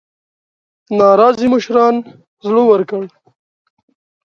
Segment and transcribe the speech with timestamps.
[0.97, 1.95] ناراضي مشران
[2.45, 3.05] زړه ورکړل.